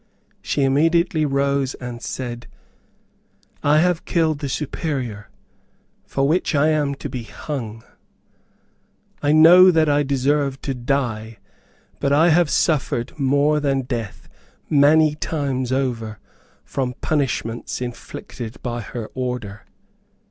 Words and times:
She 0.41 0.63
immediately 0.63 1.27
rose 1.27 1.75
and 1.75 2.01
said, 2.01 2.47
"I 3.61 3.77
have 3.81 4.03
killed 4.03 4.39
the 4.39 4.49
Superior, 4.49 5.29
for 6.07 6.27
which 6.27 6.55
I 6.55 6.69
am 6.69 6.95
to 6.95 7.07
be 7.07 7.21
hung. 7.21 7.83
I 9.21 9.31
know 9.31 9.69
that 9.69 9.87
I 9.87 10.01
deserve 10.01 10.59
to 10.63 10.73
die, 10.73 11.37
but 11.99 12.11
I 12.11 12.29
have 12.29 12.49
suffered 12.49 13.13
more 13.19 13.59
than 13.59 13.83
death 13.83 14.27
many 14.71 15.13
times 15.13 15.71
over, 15.71 16.17
from 16.65 16.95
punishments 17.01 17.79
inflicted 17.79 18.59
by 18.63 18.81
her 18.81 19.05
order. 19.13 19.67